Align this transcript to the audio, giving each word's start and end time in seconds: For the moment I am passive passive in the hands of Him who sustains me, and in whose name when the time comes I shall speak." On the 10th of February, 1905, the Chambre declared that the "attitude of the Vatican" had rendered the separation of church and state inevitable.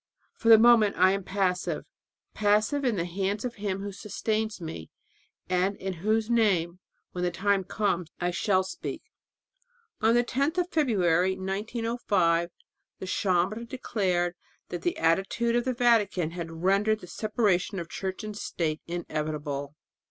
For 0.33 0.49
the 0.49 0.57
moment 0.57 0.95
I 0.97 1.11
am 1.11 1.23
passive 1.23 1.85
passive 2.33 2.83
in 2.83 2.95
the 2.95 3.05
hands 3.05 3.45
of 3.45 3.53
Him 3.53 3.83
who 3.83 3.91
sustains 3.91 4.59
me, 4.59 4.89
and 5.47 5.77
in 5.77 5.93
whose 6.01 6.27
name 6.27 6.79
when 7.11 7.23
the 7.23 7.29
time 7.29 7.63
comes 7.63 8.09
I 8.19 8.31
shall 8.31 8.63
speak." 8.63 9.03
On 10.01 10.15
the 10.15 10.23
10th 10.23 10.57
of 10.57 10.71
February, 10.71 11.37
1905, 11.37 12.49
the 12.97 13.05
Chambre 13.05 13.63
declared 13.63 14.33
that 14.69 14.81
the 14.81 14.97
"attitude 14.97 15.55
of 15.55 15.65
the 15.65 15.73
Vatican" 15.75 16.31
had 16.31 16.49
rendered 16.63 17.01
the 17.01 17.05
separation 17.05 17.77
of 17.77 17.87
church 17.87 18.23
and 18.23 18.35
state 18.35 18.81
inevitable. 18.87 19.75